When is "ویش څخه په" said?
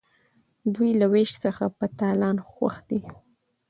1.13-1.85